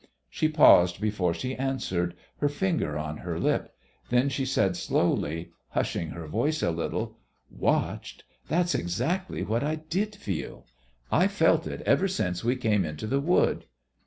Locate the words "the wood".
13.05-13.65